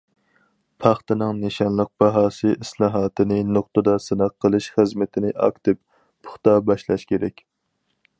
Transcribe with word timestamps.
پاختىنىڭ 0.83 1.41
نىشانلىق 1.41 1.91
باھاسى 2.03 2.53
ئىسلاھاتىنى 2.65 3.37
نۇقتىدا 3.57 3.93
سىناق 4.07 4.33
قىلىش 4.45 4.71
خىزمىتىنى 4.79 5.31
ئاكتىپ، 5.45 5.81
پۇختا 6.29 6.57
باشلاش 6.71 7.07
كېرەك. 7.13 7.45